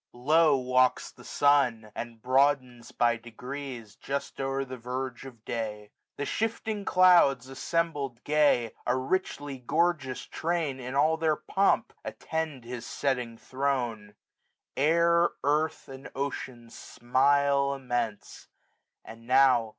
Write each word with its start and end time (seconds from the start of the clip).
Low 0.13 0.57
walks 0.57 1.11
the 1.11 1.23
sun, 1.23 1.91
and 1.93 2.23
broadens 2.23 2.91
by 2.91 3.17
degrees. 3.17 3.95
Just 3.95 4.41
o'er 4.41 4.65
the 4.65 4.75
verge 4.75 5.25
of 5.27 5.45
day. 5.45 5.91
The 6.17 6.25
shifting 6.25 6.85
clouds 6.85 7.45
1620 7.45 7.53
Assembled 7.53 8.23
gay, 8.23 8.71
a 8.87 8.97
richly 8.97 9.59
gorgeous 9.59 10.23
train. 10.23 10.79
In 10.79 10.95
all 10.95 11.17
their 11.17 11.35
pomp 11.35 11.93
attend 12.03 12.63
his 12.63 12.83
setting 12.83 13.37
throne. 13.37 14.15
Air, 14.75 15.29
earth, 15.43 15.87
and 15.87 16.09
ocean 16.15 16.71
smile 16.71 17.75
immense. 17.75 18.47
And 19.05 19.27
now. 19.27 19.69